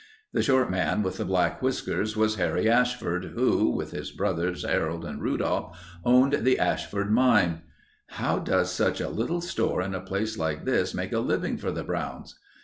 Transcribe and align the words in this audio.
The 0.33 0.41
short 0.41 0.71
man 0.71 1.03
with 1.03 1.17
the 1.17 1.25
black 1.25 1.61
whiskers 1.61 2.17
was 2.17 2.33
Henry 2.33 2.67
Ashford 2.67 3.33
who, 3.35 3.69
with 3.69 3.91
his 3.91 4.09
brothers 4.11 4.65
Harold 4.65 5.05
and 5.05 5.21
Rudolph 5.21 5.77
owned 6.03 6.33
the 6.41 6.57
Ashford 6.57 7.11
mine. 7.11 7.61
"How 8.07 8.39
does 8.39 8.71
such 8.71 8.99
a 8.99 9.09
little 9.09 9.41
store 9.41 9.79
in 9.79 9.93
a 9.93 10.01
place 10.01 10.39
like 10.39 10.65
this 10.65 10.95
make 10.95 11.11
a 11.13 11.19
living 11.19 11.59
for 11.59 11.71
the 11.71 11.83
Browns?" 11.83 12.33